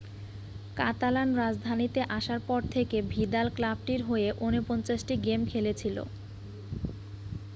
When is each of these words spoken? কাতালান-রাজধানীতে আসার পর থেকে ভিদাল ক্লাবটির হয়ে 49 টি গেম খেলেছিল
কাতালান-রাজধানীতে 0.77 2.01
আসার 2.17 2.39
পর 2.41 2.61
থেকে 2.71 2.97
ভিদাল 3.09 3.47
ক্লাবটির 3.55 4.01
হয়ে 4.03 4.27
49 4.41 5.01
টি 5.07 5.15
গেম 5.25 5.41
খেলেছিল 5.45 5.97